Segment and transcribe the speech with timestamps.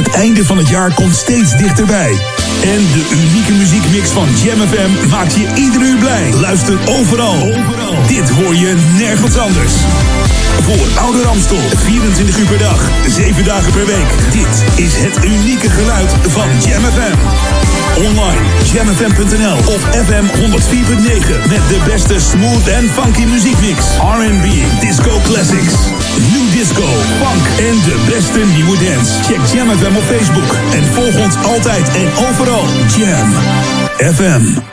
[0.00, 2.10] Het einde van het jaar komt steeds dichterbij.
[2.62, 6.30] En de unieke muziekmix van Jam FM maakt je ieder uur blij.
[6.34, 7.34] Luister overal.
[7.34, 8.06] overal.
[8.06, 9.72] Dit hoor je nergens anders.
[10.62, 14.08] Voor Oude Ramstel, 24 uur per dag, 7 dagen per week.
[14.32, 17.89] Dit is het unieke geluid van Jam FM.
[18.00, 18.40] Online,
[18.72, 23.78] jamfm.nl of FM 104.9 met de beste smooth en funky muziekmix.
[23.98, 24.46] R&B,
[24.80, 25.74] disco classics,
[26.32, 26.86] new disco,
[27.20, 29.22] funk en de beste nieuwe dance.
[29.22, 32.64] Check Jam FM op Facebook en volg ons altijd en overal.
[32.96, 33.32] Jam
[34.14, 34.69] FM.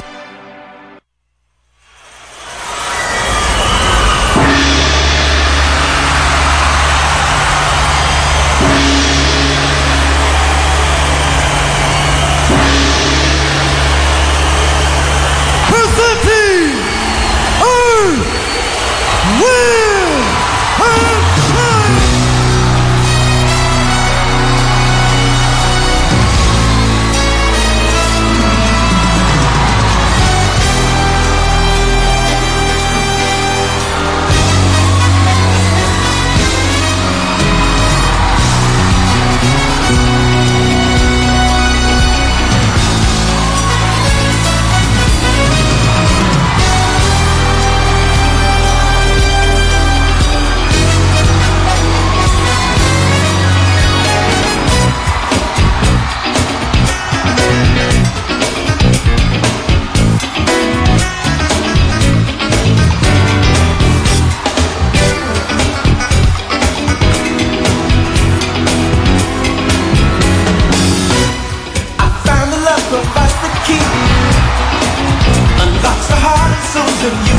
[77.08, 77.37] of you.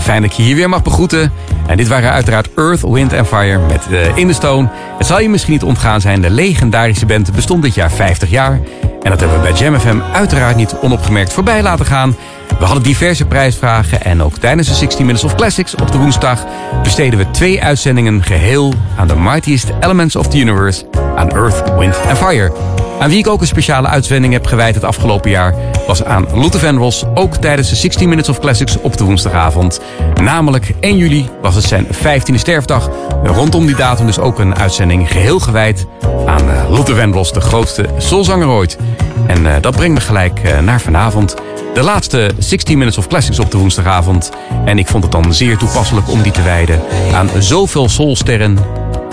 [0.00, 1.32] Fijn dat je hier weer mag begroeten.
[1.66, 4.68] En dit waren uiteraard Earth, Wind Fire met uh, In The Stone.
[4.98, 8.60] Het zal je misschien niet ontgaan zijn, de legendarische band bestond dit jaar 50 jaar.
[9.02, 12.16] En dat hebben we bij Jam FM uiteraard niet onopgemerkt voorbij laten gaan.
[12.58, 16.44] We hadden diverse prijsvragen en ook tijdens de 16 Minutes of Classics op de woensdag
[16.82, 20.84] besteden we twee uitzendingen geheel aan de Mightiest Elements of the Universe
[21.16, 22.52] aan Earth, Wind Fire.
[22.98, 25.54] Aan wie ik ook een speciale uitzending heb gewijd het afgelopen jaar
[25.86, 29.80] was aan Luther Vandross, ook tijdens de 16 Minutes of Classics op de woensdagavond.
[30.22, 32.90] Namelijk 1 juli was het zijn 15e sterfdag.
[33.24, 35.86] Rondom die datum dus ook een uitzending geheel gewijd
[36.26, 38.78] aan uh, Luther Vandross, de grootste soulzanger ooit.
[39.26, 41.34] En uh, dat brengt me gelijk uh, naar vanavond.
[41.74, 44.30] De laatste 16 Minutes of Classics op de woensdagavond.
[44.64, 46.80] En ik vond het dan zeer toepasselijk om die te wijden
[47.14, 48.58] aan zoveel soulsterren,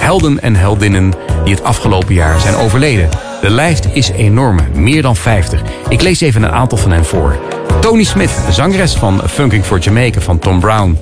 [0.02, 1.14] helden en heldinnen
[1.44, 3.10] die het afgelopen jaar zijn overleden.
[3.42, 5.62] De lijst is enorm, meer dan 50.
[5.90, 7.40] Ik lees even een aantal van hen voor.
[7.82, 10.98] Tony Smith, de zangeres van Funking for Jamaica van Tom Brown.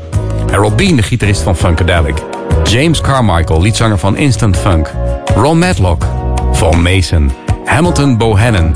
[0.52, 2.18] Harold Bean, de gitarist van Funkadelic.
[2.64, 4.92] James Carmichael, liedzanger van Instant Funk.
[5.36, 6.06] Ron Matlock,
[6.52, 7.49] Von Mason.
[7.66, 8.76] Hamilton Bohannon.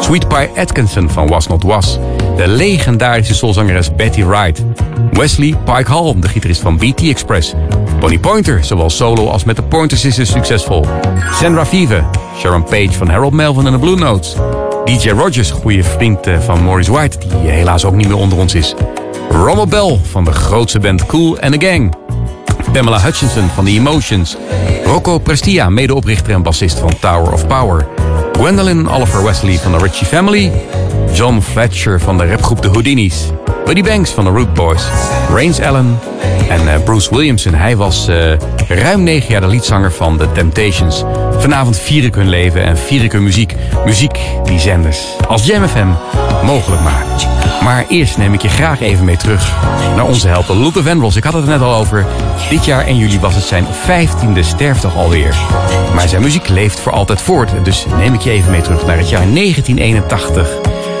[0.00, 1.98] Sweet Pie Atkinson van Was Not Was.
[2.36, 4.64] De legendarische soulzangeres Betty Wright.
[5.10, 7.54] Wesley Pike Hall, de gitarist van BT Express.
[8.00, 10.84] Bonnie Pointer, zowel solo als met de Pointer Sisters succesvol.
[11.32, 12.02] Sandra Vive,
[12.38, 14.36] Sharon Page van Harold Melvin en de Blue Notes.
[14.84, 18.54] DJ Rogers, goede vriend eh, van Maurice White, die helaas ook niet meer onder ons
[18.54, 18.74] is.
[19.30, 21.94] Rommel Bell van de grootste band Cool and the Gang.
[22.72, 24.36] Pamela Hutchinson van The Emotions.
[24.84, 27.86] Rocco Prestia, medeoprichter en bassist van Tower of Power.
[28.38, 30.52] Gwendolyn Oliver Wesley van de Ritchie Family.
[31.12, 33.30] John Fletcher van de rapgroep The Houdini's.
[33.64, 34.88] Buddy Banks van de Root Boys.
[35.34, 35.98] Rains Allen
[36.48, 37.54] en eh, Bruce Williamson.
[37.54, 38.32] Hij was uh,
[38.68, 41.04] ruim negen jaar de liedzanger van The Temptations.
[41.46, 43.54] Vanavond vier ik hun leven en vier ik hun muziek.
[43.84, 45.86] Muziek die zenders als Jam FM
[46.44, 47.26] mogelijk maakt.
[47.62, 49.52] Maar eerst neem ik je graag even mee terug
[49.94, 51.16] naar onze held Luther Vandross.
[51.16, 52.06] Ik had het er net al over.
[52.50, 55.36] Dit jaar in juli was het zijn vijftiende sterfdag alweer.
[55.94, 57.50] Maar zijn muziek leeft voor altijd voort.
[57.64, 60.48] Dus neem ik je even mee terug naar het jaar 1981.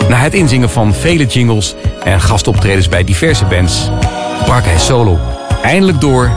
[0.08, 3.90] Na het inzingen van vele jingles en gastoptredens bij diverse bands...
[4.44, 5.18] brak hij solo
[5.62, 6.30] eindelijk door.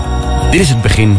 [0.52, 1.18] Dit is het begin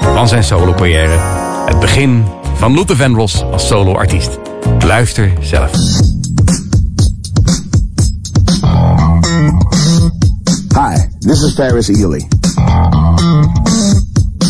[0.00, 1.41] van zijn solo-carrière.
[1.72, 2.24] Het begin
[2.54, 4.38] van Luther Vandross als solo-artiest.
[4.84, 5.70] Luister zelf.
[10.74, 12.20] Hi, this is Ferris Ely.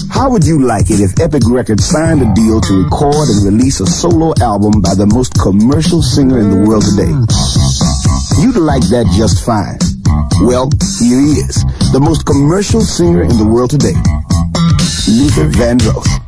[0.08, 3.82] How would you like it if Epic Records signed a deal to record and release
[3.82, 7.12] a solo album by the most commercial singer in the world today?
[8.42, 9.78] You'd like that just fine.
[10.40, 13.96] Well, here he is, the most commercial singer in the world today,
[15.06, 16.21] Luther Vandross.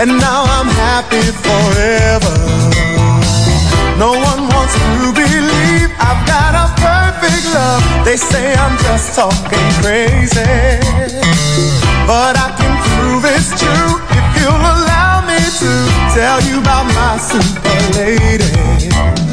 [0.00, 2.34] And now I'm happy forever.
[3.98, 7.82] No one wants to believe I've got a perfect love.
[8.04, 10.78] They say I'm just talking crazy,
[12.06, 15.70] but I can prove it's true if you'll allow me to
[16.14, 19.27] tell you about my super lady.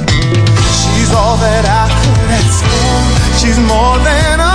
[1.06, 3.38] She's all that I could ask for.
[3.38, 4.55] She's more than a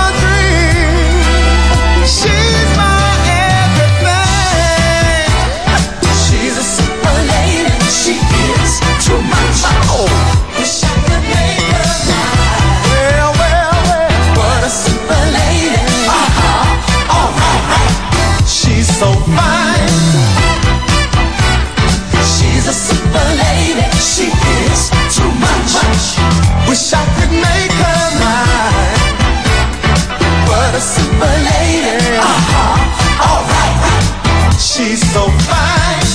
[34.71, 36.07] She's so fine.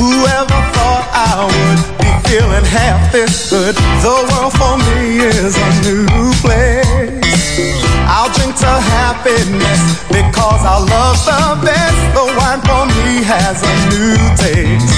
[0.00, 3.76] Whoever thought I would be feeling half this good?
[4.00, 7.84] The world for me is a new place.
[8.08, 12.00] I'll drink to happiness because I love the best.
[12.16, 14.88] The wine for me has a new taste.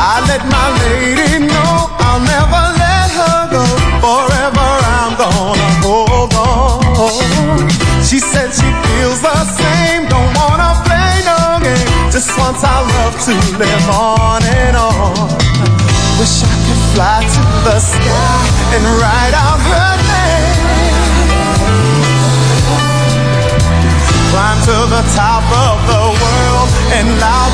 [0.00, 3.64] I let my lady know I'll never let her go.
[4.00, 7.68] Forever I'm gonna hold on.
[8.00, 10.85] She said she feels the same, don't wanna
[12.16, 15.28] Just wants our love to live on and on.
[16.16, 18.40] Wish I could fly to the sky
[18.72, 20.96] and write out her name.
[24.32, 27.45] Climb to the top of the world and loudly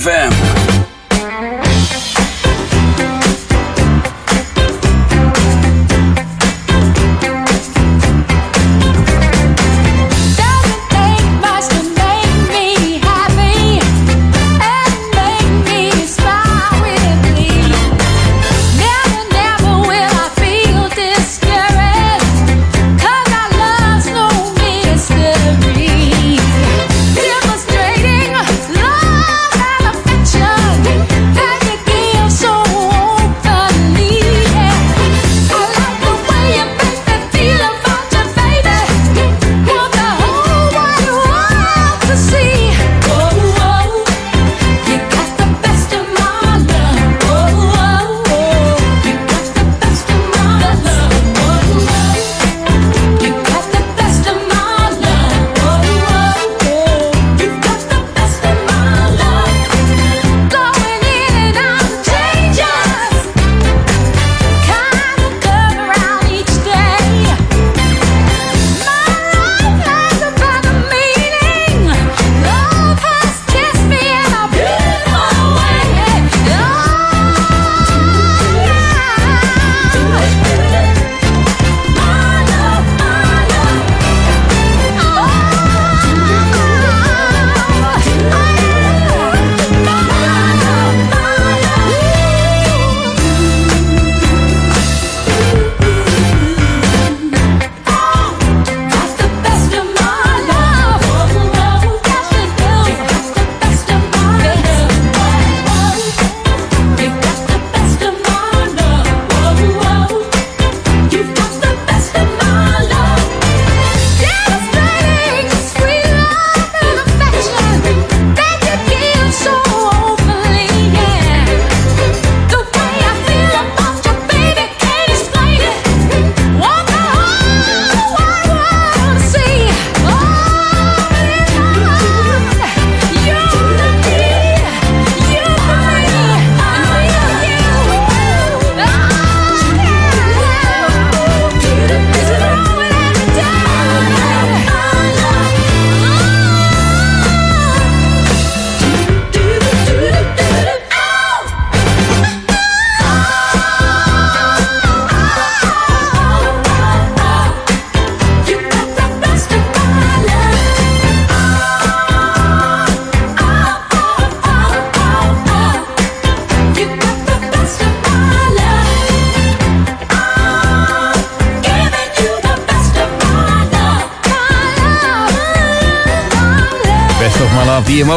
[0.00, 0.31] classics.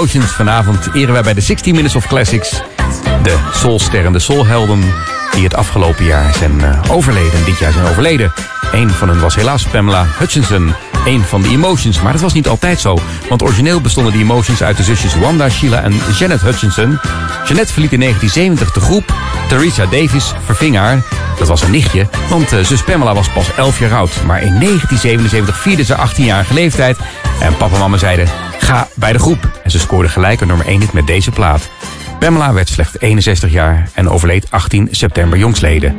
[0.09, 2.61] Vanavond eren wij bij de 16 Minutes of Classics
[3.23, 4.83] de soulsterren, de soulhelden
[5.31, 7.45] die het afgelopen jaar zijn uh, overleden.
[7.45, 8.33] Dit jaar zijn overleden.
[8.71, 10.73] Een van hen was helaas Pamela Hutchinson.
[11.05, 12.97] Een van de Emotions, maar dat was niet altijd zo.
[13.29, 16.99] Want origineel bestonden de Emotions uit de zusjes Wanda, Sheila en Janet Hutchinson.
[17.47, 19.13] Janet verliet in 1970 de groep.
[19.47, 21.03] Theresa Davis verving haar.
[21.37, 24.23] Dat was een nichtje, want uh, zus Pamela was pas 11 jaar oud.
[24.25, 26.97] Maar in 1977 vierde ze 18-jarige leeftijd.
[27.39, 28.27] En papa en mama zeiden,
[28.59, 29.59] ga bij de groep.
[29.63, 31.69] En ze scoorde gelijk een nummer 1 hit met deze plaat.
[32.19, 35.95] Pamela werd slechts 61 jaar en overleed 18 september jongsleden.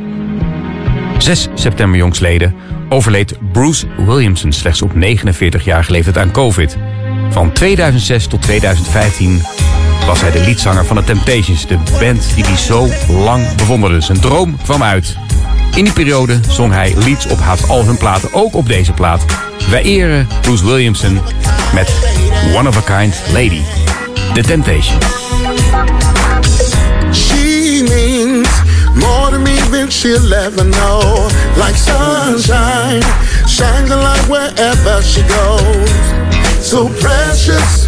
[1.17, 2.55] 6 september jongsleden
[2.89, 6.77] overleed Bruce Williamson slechts op 49 jaar leeftijd aan COVID.
[7.29, 9.41] Van 2006 tot 2015
[10.05, 14.01] was hij de liedzanger van The Temptations, de band die hij zo lang bewonderde.
[14.01, 15.17] Zijn droom kwam uit.
[15.77, 19.25] In die periode zong hij lieds op haast al hun platen, ook op deze plaat.
[19.69, 21.19] Wij eren Bruce Williamson
[21.73, 21.91] met
[22.55, 23.61] One of a Kind Lady.
[24.33, 24.97] The Temptation.
[27.11, 28.49] She means
[28.93, 31.27] more to me than she'll ever know.
[31.55, 33.03] Like sunshine,
[33.47, 35.89] shines a light wherever she goes.
[36.61, 37.87] So precious,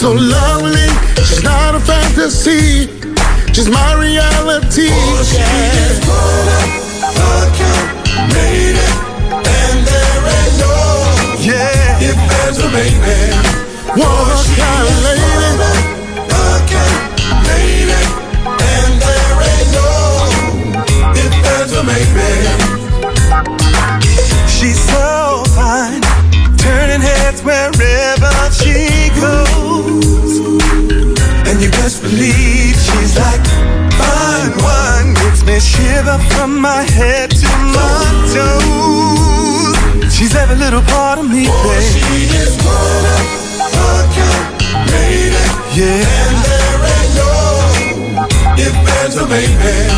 [0.00, 0.88] so lovely.
[1.14, 2.88] She's not a fantasy,
[3.58, 4.86] she's my reality.
[4.86, 5.90] Oh, she yeah.
[5.90, 8.86] is one of a kind lady.
[11.42, 12.08] Yeah.
[12.08, 13.34] If there's a baby,
[13.98, 15.47] one kind of lady.
[31.88, 33.40] Just believe she's like
[33.96, 35.14] fine wine.
[35.24, 40.12] Makes me shiver from my head to my toes.
[40.12, 41.48] She's every little part of me, babe.
[41.48, 43.24] Oh, she is one of
[43.72, 44.60] a kind,
[44.92, 45.32] lady.
[45.80, 46.04] Yeah.
[46.28, 47.32] And there ain't no
[48.60, 49.88] if there's a baby.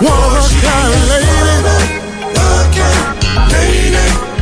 [0.00, 1.36] One oh, she kind of lady.
[1.36, 4.35] One of a kind, lady.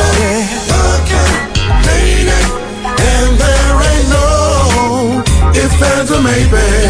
[1.87, 2.41] lady.
[3.09, 5.23] And there ain't no
[5.53, 6.80] if and a maybe.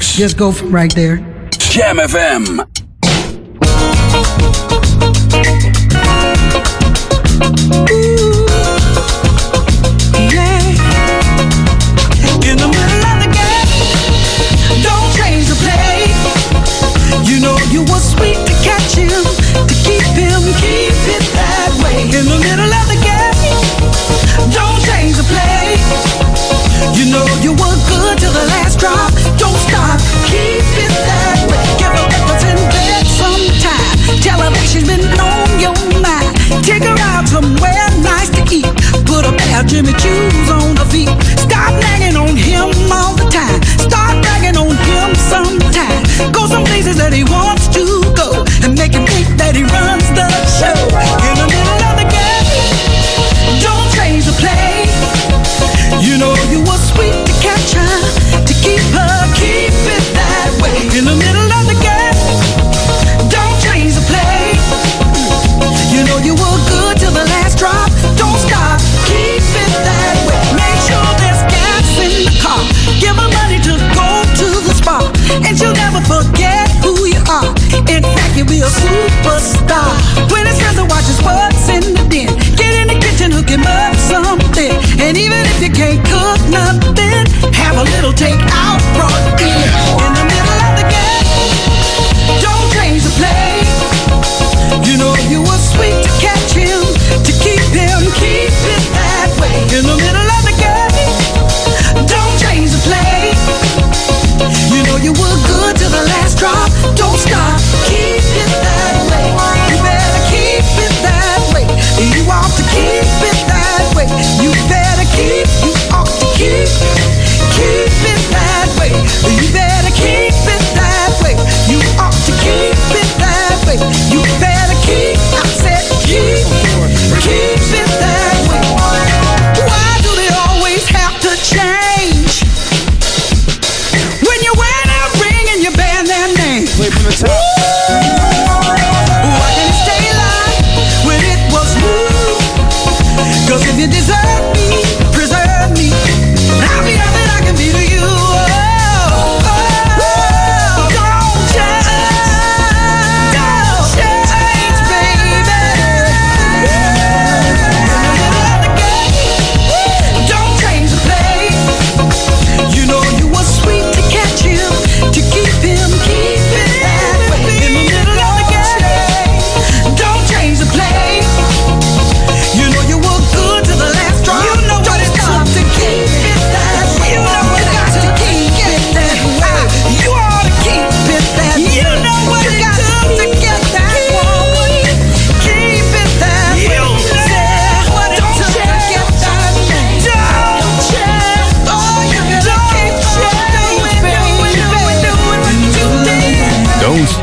[0.00, 1.16] Just go from right there.
[1.50, 2.89] Jam FM.
[39.70, 41.08] Jimmy Choo's on the feet.
[41.38, 43.62] Stop nagging on him all the time.
[43.78, 46.32] Start nagging on him sometime.
[46.32, 47.59] Go some places that he won't
[78.62, 79.89] a superstar.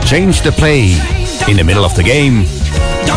[0.07, 0.95] Change the Play.
[1.47, 2.45] In the middle of the game.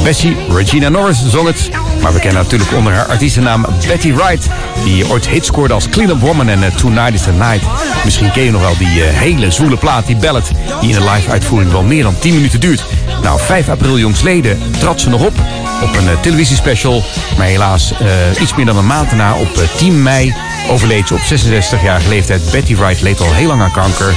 [0.03, 1.71] Bessie Regina Norris zong het.
[2.03, 4.49] Maar we kennen natuurlijk onder haar artiestennaam Betty Wright.
[4.85, 7.63] Die ooit hits scoorde als Clean Up Woman en uh, Tonight is the Night.
[8.05, 10.51] Misschien ken je nog wel die uh, hele zwoele plaat, die ballad.
[10.81, 12.85] Die in de live uitvoering wel meer dan 10 minuten duurt.
[13.23, 15.35] Nou, 5 april jongsleden trad ze nog op.
[15.83, 17.03] Op een uh, televisiespecial.
[17.37, 17.95] Maar helaas
[18.41, 20.35] iets meer dan een maand daarna op 10 mei
[20.69, 22.51] overleed ze op 66-jarige leeftijd.
[22.53, 24.15] Betty Wright leed al heel lang aan kanker.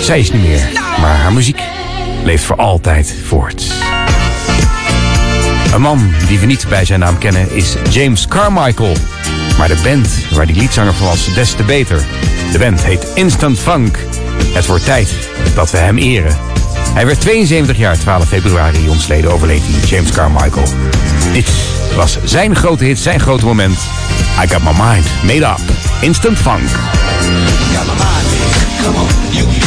[0.00, 0.68] Zij is niet meer,
[1.00, 1.60] maar haar muziek
[2.24, 3.72] leeft voor altijd voort.
[5.74, 8.96] Een man die we niet bij zijn naam kennen is James Carmichael.
[9.58, 12.02] Maar de band waar die liedzanger van was, des te beter.
[12.52, 13.98] De band heet Instant Funk.
[14.52, 15.14] Het wordt tijd
[15.54, 16.36] dat we hem eren.
[16.94, 20.66] Hij werd 72 jaar, 12 februari, jongsleden overleed hij, James Carmichael.
[21.32, 21.50] Dit
[21.96, 23.78] was zijn grote hit, zijn grote moment.
[24.44, 25.60] I got my mind made up.
[26.00, 26.68] Instant Funk.
[27.74, 28.28] Got my mind.
[28.82, 29.57] Come on,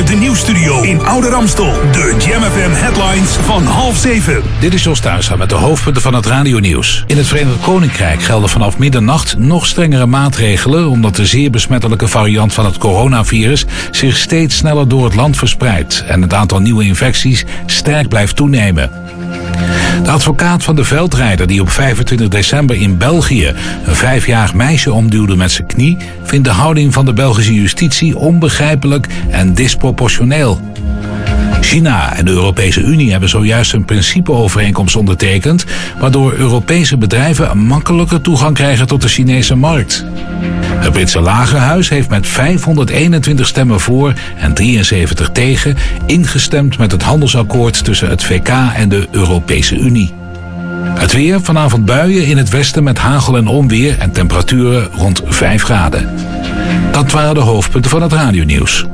[0.00, 1.72] vanuit de nieuwsstudio in Oude Ramstel.
[1.92, 4.42] De Jam FM headlines van half zeven.
[4.60, 7.04] Dit is Jos Thuistra met de hoofdpunten van het radionieuws.
[7.06, 10.88] In het Verenigd Koninkrijk gelden vanaf middernacht nog strengere maatregelen...
[10.88, 13.64] omdat de zeer besmettelijke variant van het coronavirus...
[13.90, 16.04] zich steeds sneller door het land verspreidt...
[16.06, 18.90] en het aantal nieuwe infecties sterk blijft toenemen.
[20.02, 23.54] De advocaat van de veldrijder die op 25 december in België...
[23.84, 25.96] een vijfjarig meisje omduwde met zijn knie...
[26.30, 30.60] vindt de houding van de Belgische justitie onbegrijpelijk en disproportioneel.
[31.60, 35.64] China en de Europese Unie hebben zojuist een principeovereenkomst ondertekend,
[35.98, 40.04] waardoor Europese bedrijven makkelijker toegang krijgen tot de Chinese markt.
[40.74, 47.84] Het Britse Lagerhuis heeft met 521 stemmen voor en 73 tegen ingestemd met het handelsakkoord
[47.84, 50.19] tussen het VK en de Europese Unie.
[50.94, 55.62] Het weer, vanavond buien in het westen met hagel en onweer en temperaturen rond 5
[55.62, 56.10] graden.
[56.92, 58.84] Dat waren de hoofdpunten van het radionieuws.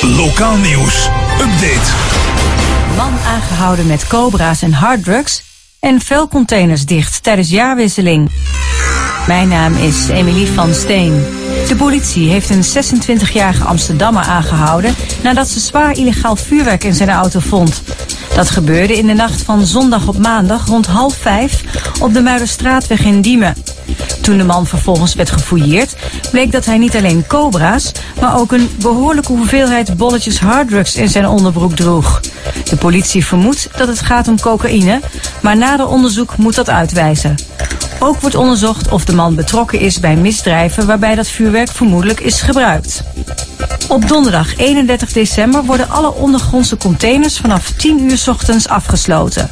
[0.00, 1.08] Lokaal nieuws.
[1.40, 1.90] Update.
[2.96, 5.42] Man aangehouden met cobra's en harddrugs
[5.80, 8.30] en vuilcontainers dicht tijdens jaarwisseling.
[9.26, 11.24] Mijn naam is Emilie van Steen.
[11.68, 17.40] De politie heeft een 26-jarige Amsterdammer aangehouden nadat ze zwaar illegaal vuurwerk in zijn auto
[17.40, 17.82] vond.
[18.34, 21.64] Dat gebeurde in de nacht van zondag op maandag rond half vijf
[22.00, 23.54] op de Muiderstraatweg in Diemen.
[24.20, 25.96] Toen de man vervolgens werd gefouilleerd,
[26.30, 31.26] bleek dat hij niet alleen cobra's, maar ook een behoorlijke hoeveelheid bolletjes harddrugs in zijn
[31.26, 32.20] onderbroek droeg.
[32.64, 35.00] De politie vermoedt dat het gaat om cocaïne,
[35.42, 37.36] maar nader onderzoek moet dat uitwijzen.
[38.00, 42.40] Ook wordt onderzocht of de man betrokken is bij misdrijven waarbij dat vuurwerk vermoedelijk is
[42.40, 43.02] gebruikt.
[43.88, 49.50] Op donderdag 31 december worden alle ondergrondse containers vanaf 10 uur ochtends afgesloten.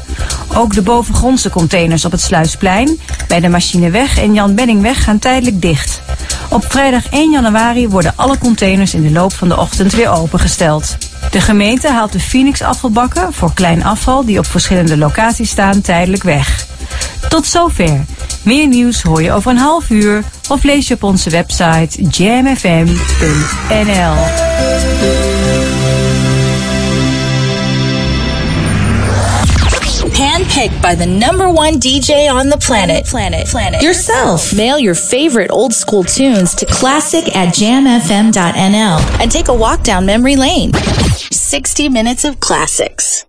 [0.55, 5.61] Ook de bovengrondse containers op het Sluisplein, bij de Machineweg en Jan Benningweg gaan tijdelijk
[5.61, 6.01] dicht.
[6.49, 10.97] Op vrijdag 1 januari worden alle containers in de loop van de ochtend weer opengesteld.
[11.31, 16.23] De gemeente haalt de Phoenix afvalbakken voor klein afval die op verschillende locaties staan tijdelijk
[16.23, 16.65] weg.
[17.29, 18.05] Tot zover.
[18.43, 22.95] Meer nieuws hoor je over een half uur of lees je op onze website jamfm.nl.
[30.17, 33.05] Handpicked by the number one DJ on the planet.
[33.05, 33.45] Planet.
[33.45, 33.83] Planet.
[33.83, 34.51] Yourself.
[34.51, 40.07] Mail your favorite old school tunes to classic at jamfm.nl and take a walk down
[40.07, 40.73] memory lane.
[40.73, 43.26] 60 minutes of classics.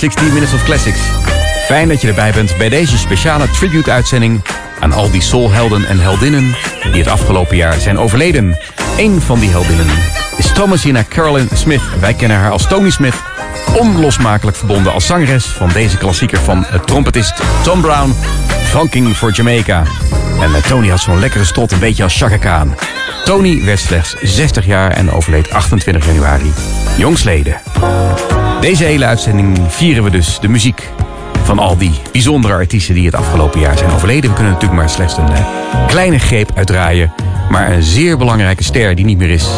[0.00, 1.00] 16 Minutes of Classics.
[1.66, 4.40] Fijn dat je erbij bent bij deze speciale tribute-uitzending
[4.78, 8.58] aan al die soulhelden en heldinnen die het afgelopen jaar zijn overleden.
[8.96, 9.86] Eén van die heldinnen
[10.36, 11.80] is Thomasina Carolyn Smith.
[12.00, 13.14] Wij kennen haar als Tony Smith,
[13.78, 18.14] onlosmakelijk verbonden als zangeres van deze klassieker van het trompetist Tom Brown,
[18.62, 19.82] Funking for Jamaica.
[20.40, 22.76] En eh, Tony had zo'n lekkere stot, een beetje als Chaka Khan.
[23.24, 26.52] Tony werd slechts 60 jaar en overleed 28 januari.
[26.96, 27.60] Jongsleden.
[28.60, 30.90] Deze hele uitzending vieren we dus de muziek
[31.42, 34.30] van al die bijzondere artiesten die het afgelopen jaar zijn overleden.
[34.30, 37.12] We kunnen natuurlijk maar slechts een eh, kleine greep uitdraaien.
[37.50, 39.48] Maar een zeer belangrijke ster die niet meer is,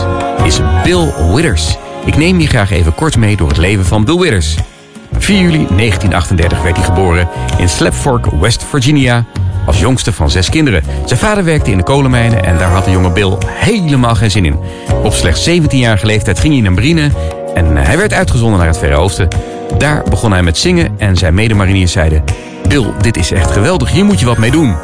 [0.44, 1.76] is Bill Withers.
[2.04, 4.56] Ik neem je graag even kort mee door het leven van Bill Withers.
[5.18, 9.24] 4 juli 1938 werd hij geboren in Slap Fork, West Virginia.
[9.66, 10.82] Als jongste van zes kinderen.
[11.04, 14.44] Zijn vader werkte in de kolenmijnen en daar had de jonge Bill helemaal geen zin
[14.44, 14.58] in.
[15.02, 17.10] Op slechts 17-jarige leeftijd ging hij naar marine
[17.54, 19.28] en eh, hij werd uitgezonden naar het Verre Oosten.
[19.78, 22.24] Daar begon hij met zingen en zijn medemariniers zeiden...
[22.68, 24.76] Bill, dit is echt geweldig, hier moet je wat mee doen.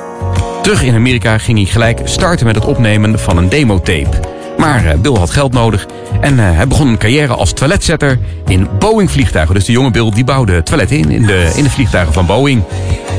[0.62, 4.20] Terug in Amerika ging hij gelijk starten met het opnemen van een demotape.
[4.59, 5.87] Maar eh, Bill had geld nodig
[6.21, 9.55] en eh, hij begon een carrière als toiletzetter in Boeing-vliegtuigen.
[9.55, 12.62] Dus de jonge Bill die bouwde toiletten in, in de, in de vliegtuigen van Boeing.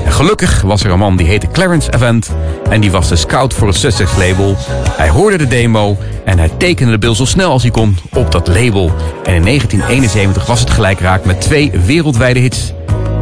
[0.05, 2.29] En gelukkig was er een man die heette Clarence Event
[2.69, 4.55] en die was de scout voor het Sussex label.
[4.89, 8.31] Hij hoorde de demo en hij tekende de Bill zo snel als hij kon op
[8.31, 8.91] dat label.
[9.23, 12.73] En in 1971 was het gelijk raak met twee wereldwijde hits.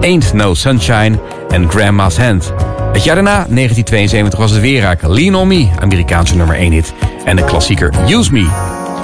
[0.02, 2.54] Ain't No Sunshine en Grandma's Hand.
[2.98, 6.94] Het jaar daarna, 1972, was het weer raak Lean On Me, Amerikaanse nummer 1 hit.
[7.26, 8.50] En de klassieker Use Me.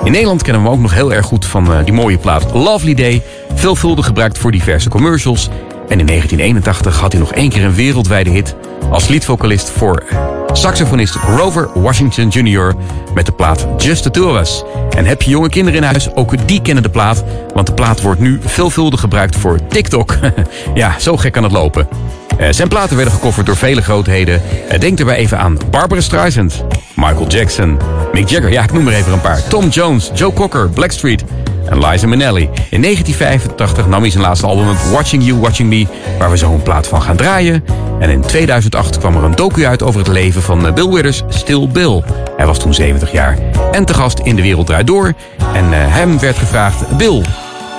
[0.04, 2.94] In Nederland kennen we ook nog heel erg goed van eh, die mooie plaat Lovely
[2.94, 3.24] Day.
[3.54, 5.50] Veelvuldig gebruikt voor diverse commercials.
[5.88, 8.56] En in 1981 had hij nog één keer een wereldwijde hit
[8.92, 10.04] als liedvocalist voor
[10.54, 12.76] saxofonist Grover Washington Jr.
[13.14, 14.64] met de plaat Just the Two of Us.
[14.96, 18.02] En heb je jonge kinderen in huis, ook die kennen de plaat, want de plaat
[18.02, 20.18] wordt nu veelvuldig gebruikt voor TikTok.
[20.74, 21.88] ja, zo gek kan het lopen.
[22.38, 24.42] Eh, zijn platen werden gecoverd door vele grootheden.
[24.70, 26.64] Eh, denk erbij even aan Barbara Streisand,
[26.96, 27.80] Michael Jackson,
[28.14, 29.48] Mick Jagger, ja ik noem er even een paar.
[29.48, 31.24] Tom Jones, Joe Cocker, Blackstreet
[31.70, 32.50] en Liza Minnelli.
[32.70, 36.54] In 1985 nam hij zijn laatste album op Watching You, Watching Me, waar we zo
[36.54, 37.64] een plaat van gaan draaien.
[38.00, 41.24] En in 2008 kwam er een docu uit over het leven van eh, Bill Withers,
[41.28, 42.04] Still Bill.
[42.38, 43.38] Hij was toen 70 jaar
[43.72, 45.14] en te gast in De Wereld Draait Door.
[45.54, 47.22] En hem werd gevraagd, Bill,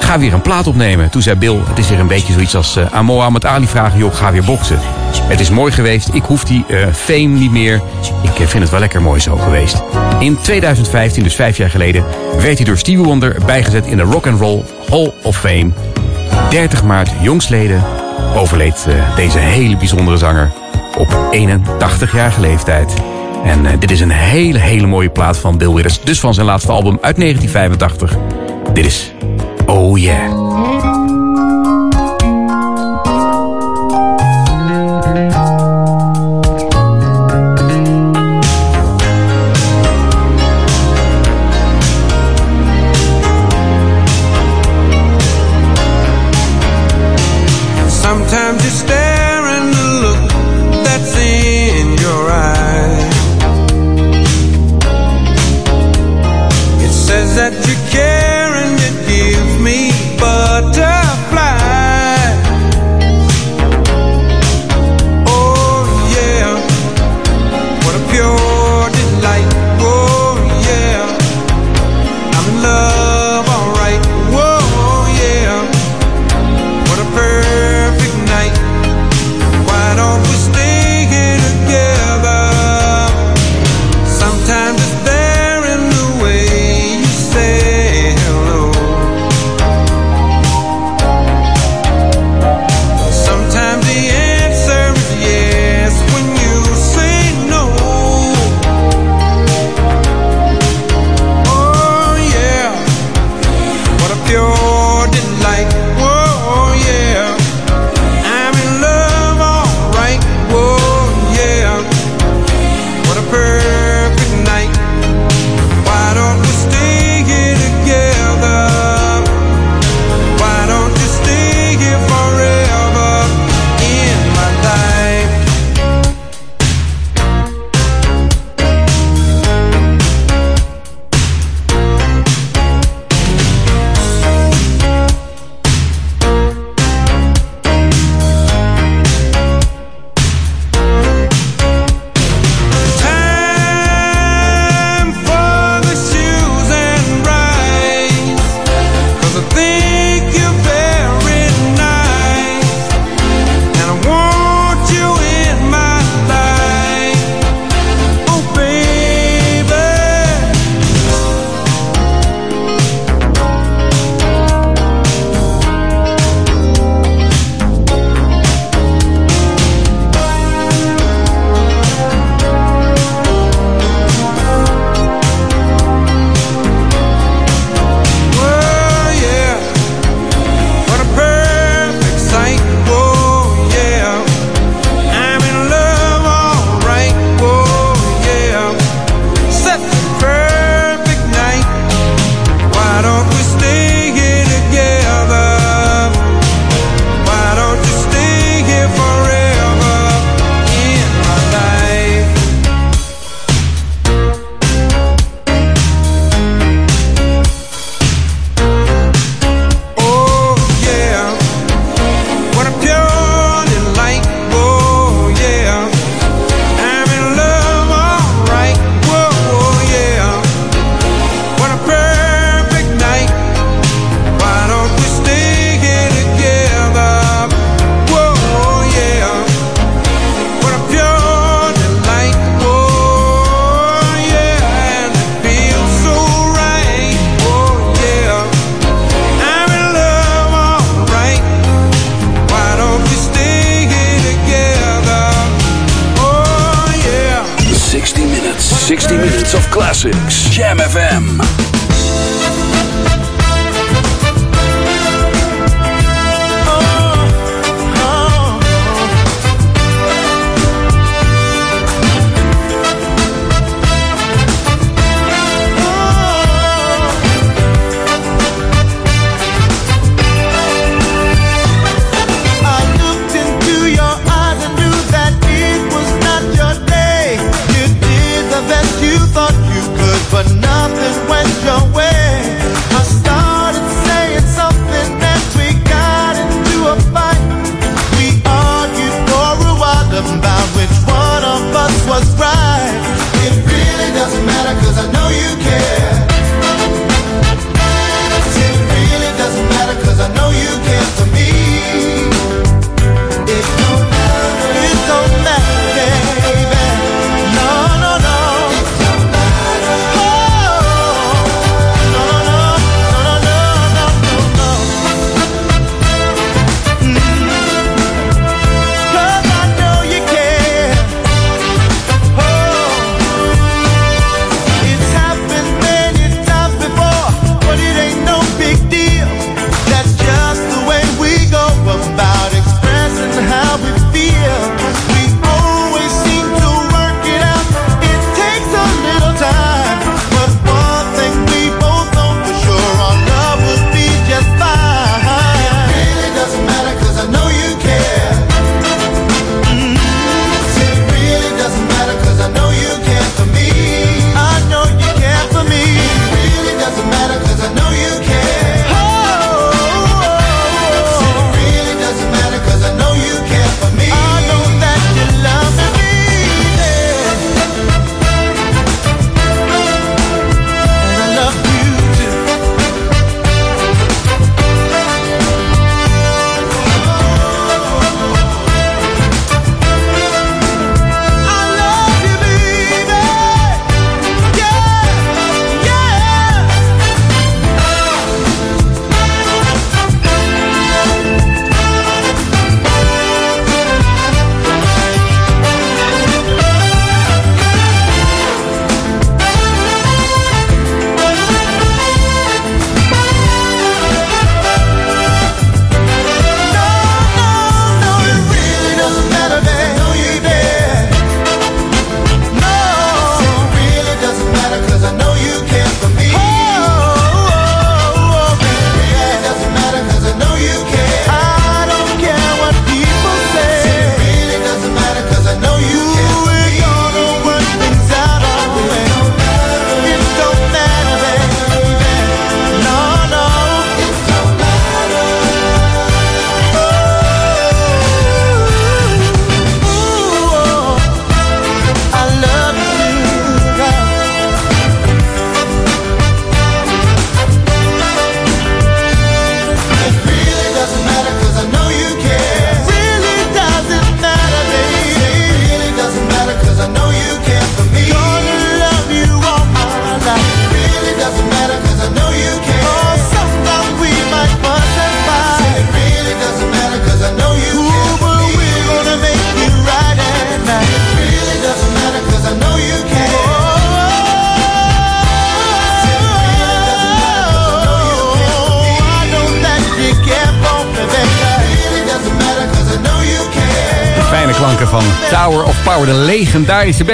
[0.05, 1.11] ga weer een plaat opnemen.
[1.11, 3.99] Toen zei Bill, het is weer een beetje zoiets als uh, aan Mohammed Ali vragen,
[3.99, 4.79] joh, ga weer boksen.
[5.23, 7.81] Het is mooi geweest, ik hoef die uh, fame niet meer.
[8.23, 9.83] Ik uh, vind het wel lekker mooi zo geweest.
[10.19, 12.05] In 2015, dus vijf jaar geleden,
[12.41, 15.71] werd hij door Stevie Wonder bijgezet in de Rock and Roll Hall of Fame.
[16.51, 17.85] 30 maart, jongsleden,
[18.37, 20.53] overleed deze hele bijzondere zanger
[20.99, 22.95] op 81-jarige leeftijd.
[23.45, 26.01] En dit is een hele, hele mooie plaat van Bill Withers.
[26.01, 28.17] Dus van zijn laatste album uit 1985.
[28.73, 29.13] Dit is
[29.87, 30.44] Oh Yeah.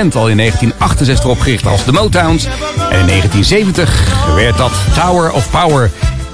[0.01, 2.45] al in 1968 opgericht als The Motowns.
[2.45, 5.91] En in 1970 werd dat Tower of Power.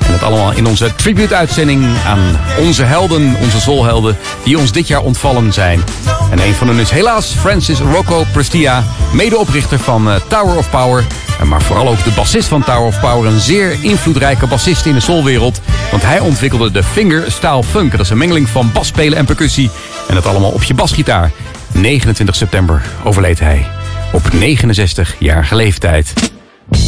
[0.06, 5.02] En dat allemaal in onze tribute-uitzending aan onze helden, onze Zolhelden, die ons dit jaar
[5.02, 5.84] ontvallen zijn.
[6.30, 11.04] En een van hen is helaas Francis Rocco Prestia, medeoprichter van eh, Tower of Power.
[11.44, 15.00] Maar vooral ook de bassist van Tower of Power, een zeer invloedrijke bassist in de
[15.00, 15.60] soulwereld.
[15.90, 17.90] Want hij ontwikkelde de fingerstyle funk.
[17.90, 19.70] Dat is een mengeling van basspelen en percussie.
[20.08, 21.32] En dat allemaal op je basgitaar.
[21.72, 23.66] 29 september overleed hij
[24.12, 26.12] op 69-jarige leeftijd.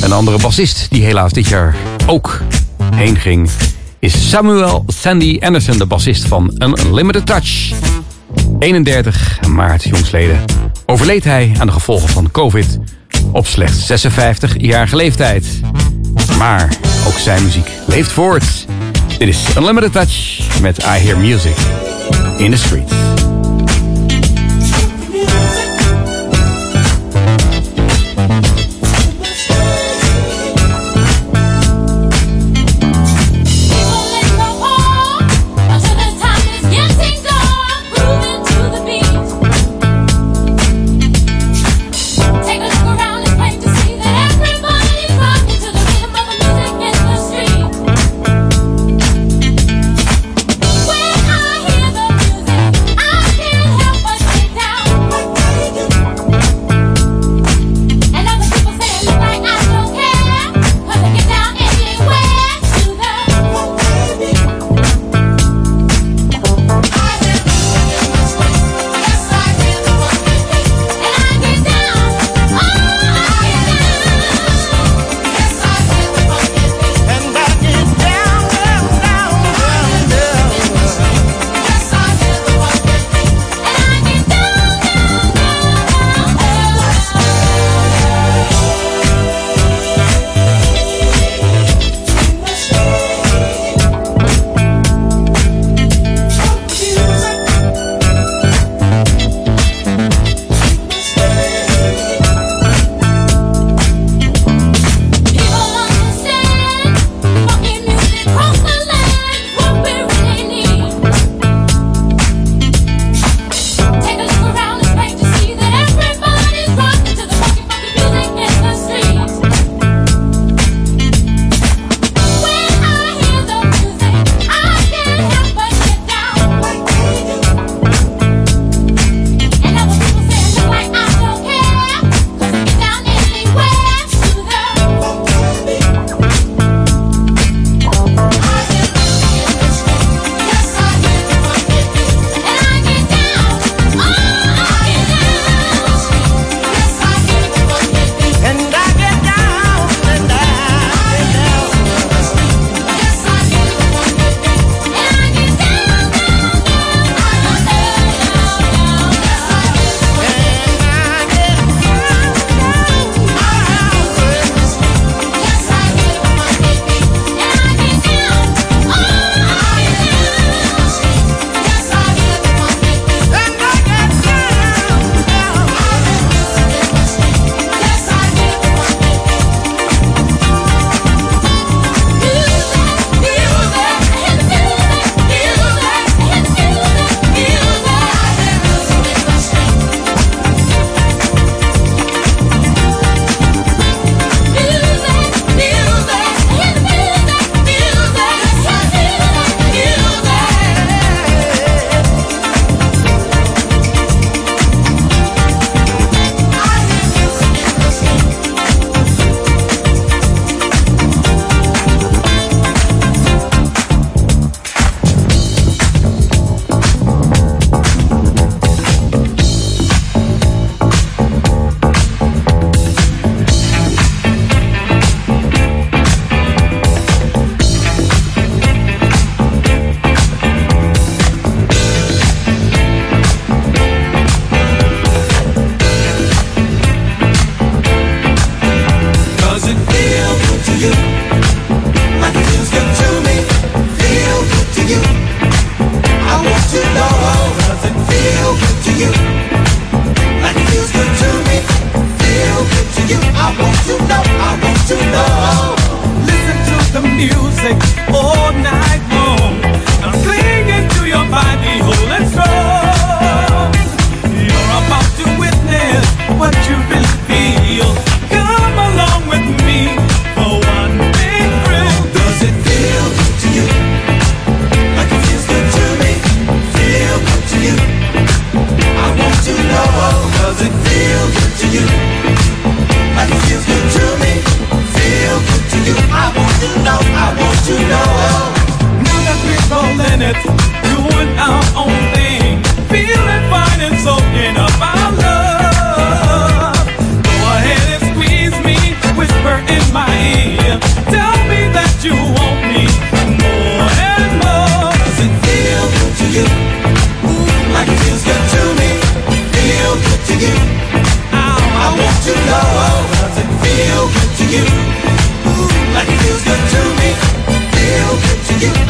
[0.01, 1.77] Een andere bassist die helaas dit jaar
[2.07, 2.41] ook
[2.95, 3.51] heen ging...
[3.99, 7.73] is Samuel Sandy Anderson, de bassist van Unlimited Touch.
[8.59, 10.45] 31 maart jongsleden
[10.87, 12.79] overleed hij aan de gevolgen van COVID...
[13.33, 15.61] op slechts 56-jarige leeftijd.
[16.39, 16.69] Maar
[17.07, 18.67] ook zijn muziek leeft voort.
[19.19, 21.57] Dit is Unlimited Touch met I Hear Music
[22.37, 23.28] in the Streets.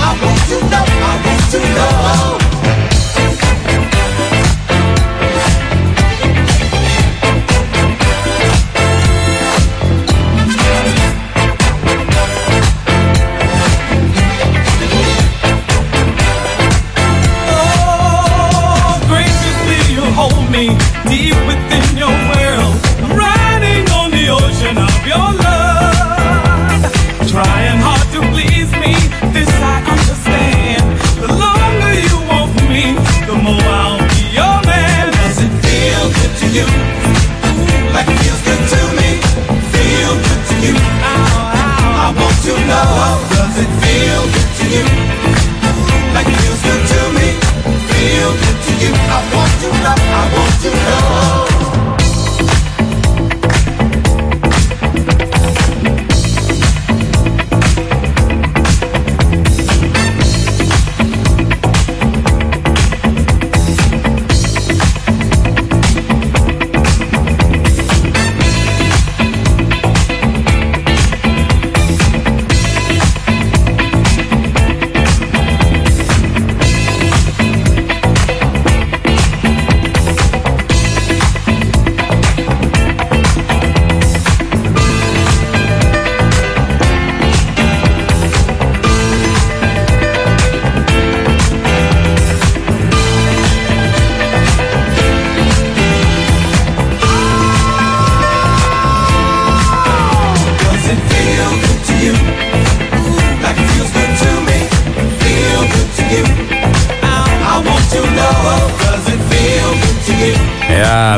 [0.00, 0.84] I want to know.
[0.86, 1.27] I want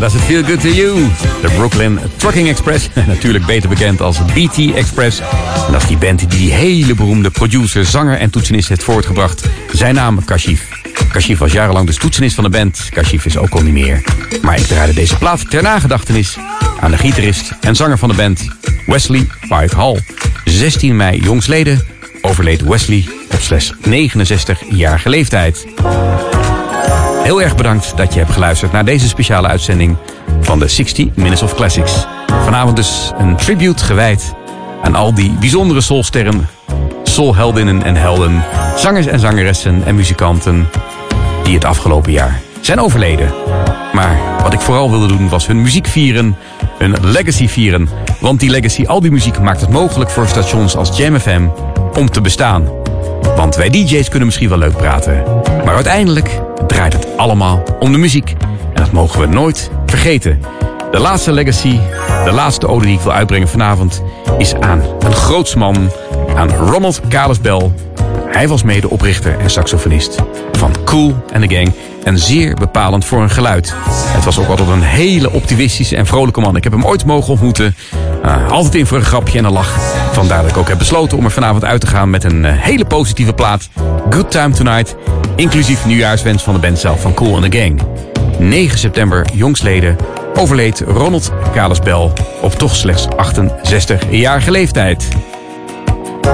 [0.01, 1.09] dat is het Feel Good To You.
[1.43, 2.89] De Brooklyn Trucking Express.
[3.07, 5.21] Natuurlijk beter bekend als BT Express.
[5.67, 9.49] En dat is die band die die hele beroemde producer, zanger en toetsenist heeft voortgebracht.
[9.73, 10.69] Zijn naam Kashif.
[11.13, 12.89] Kashif was jarenlang de toetsenist van de band.
[12.91, 14.03] Kashif is ook al niet meer.
[14.43, 16.37] Maar ik draaide deze plaat ter nagedachtenis
[16.81, 18.49] aan de gitarist en zanger van de band,
[18.87, 19.99] Wesley Pike Hall.
[20.45, 21.87] 16 mei jongsleden
[22.23, 25.67] overleed Wesley op slechts 69-jarige leeftijd.
[27.23, 29.97] Heel erg bedankt dat je hebt geluisterd naar deze speciale uitzending
[30.41, 32.07] van de 60 Minutes of Classics.
[32.45, 34.35] Vanavond dus een tribute gewijd
[34.83, 36.49] aan al die bijzondere soulsterren,
[37.03, 38.45] soulheldinnen en helden,
[38.77, 40.69] zangers en zangeressen en muzikanten
[41.45, 43.33] die het afgelopen jaar zijn overleden.
[43.93, 46.37] Maar wat ik vooral wilde doen was hun muziek vieren,
[46.79, 47.89] hun legacy vieren.
[48.21, 51.47] Want die legacy, al die muziek maakt het mogelijk voor stations als Jam FM
[51.95, 52.69] om te bestaan.
[53.41, 55.25] Want wij DJ's kunnen misschien wel leuk praten.
[55.65, 58.35] Maar uiteindelijk draait het allemaal om de muziek.
[58.75, 60.41] En dat mogen we nooit vergeten.
[60.91, 61.79] De laatste legacy,
[62.25, 64.03] de laatste ode die ik wil uitbrengen vanavond...
[64.39, 65.91] is aan een grootsman,
[66.37, 67.73] aan Ronald Kalesbel.
[68.27, 70.23] Hij was medeoprichter en saxofonist
[70.53, 71.73] van Cool and the Gang.
[72.05, 73.75] En zeer bepalend voor een geluid.
[73.89, 76.57] Het was ook altijd een hele optimistische en vrolijke man.
[76.57, 77.77] Ik heb hem ooit mogen ontmoeten.
[78.25, 79.79] Uh, altijd in voor een grapje en een lach.
[80.13, 82.53] Vandaar dat ik ook heb besloten om er vanavond uit te gaan met een uh,
[82.55, 83.69] hele positieve plaat.
[84.11, 84.97] Good Time Tonight.
[85.37, 87.81] Inclusief nieuwjaarswens van de band zelf van Cool and the Gang.
[88.39, 89.97] 9 september, jongsleden,
[90.35, 95.09] overleed Ronald Kalesbel op toch slechts 68-jarige leeftijd.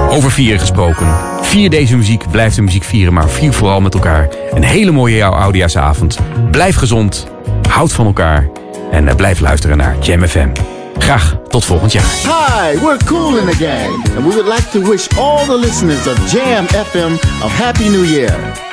[0.09, 1.07] Over vieren gesproken.
[1.41, 4.29] Vier deze muziek, blijf de muziek vieren, maar vier vooral met elkaar.
[4.51, 6.17] Een hele mooie jouw Oudejaarsavond.
[6.51, 7.27] Blijf gezond,
[7.69, 8.49] houd van elkaar
[8.91, 10.49] en uh, blijf luisteren naar Jam FM.
[10.97, 12.05] Graag tot volgend jaar.
[12.23, 16.07] Hi, we're Cool in the Gang, and we would like to wish all the listeners
[16.07, 17.11] of Jam FM
[17.43, 18.66] a Happy New Year.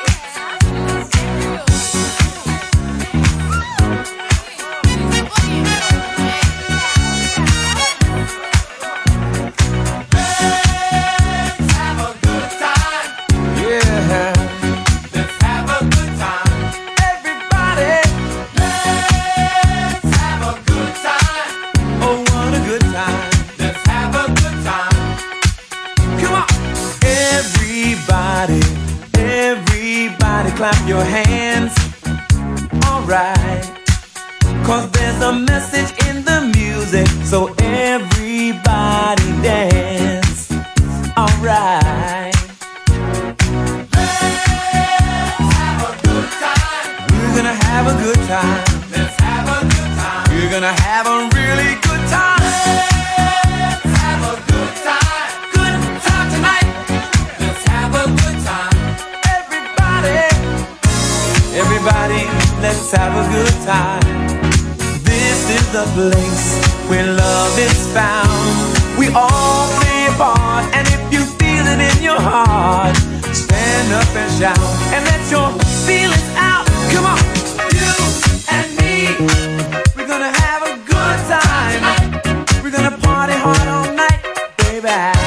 [84.95, 85.24] back.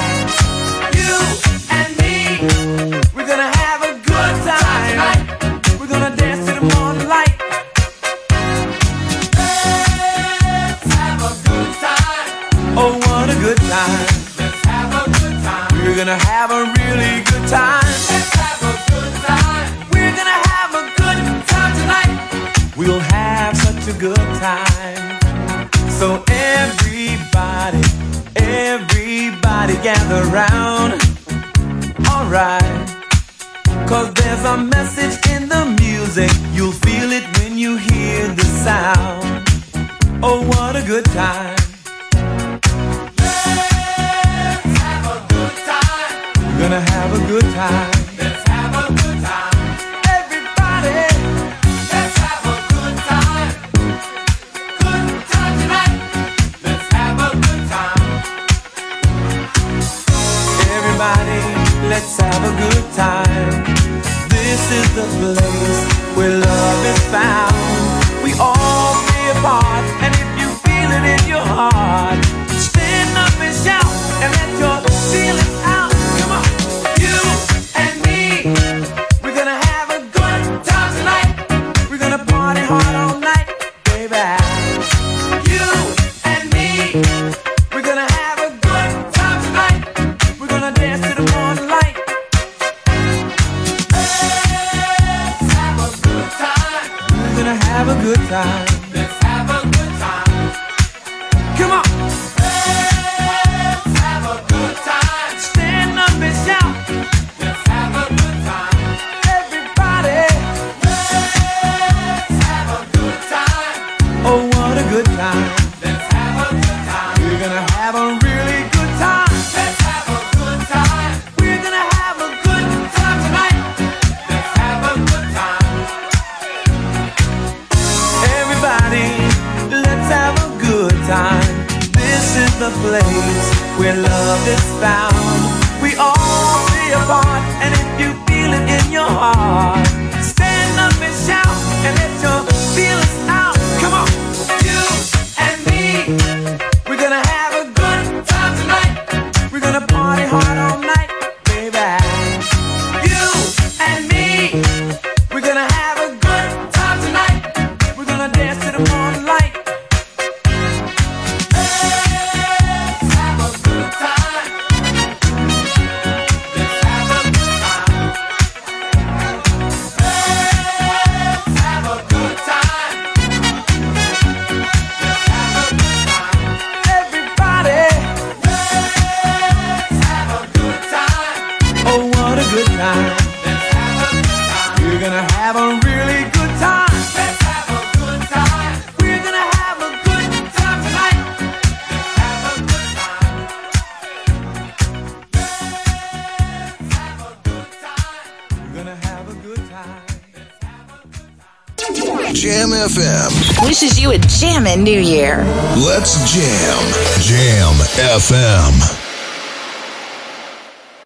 [205.78, 207.22] Let's jam.
[207.22, 207.76] Jam
[208.18, 208.97] FM.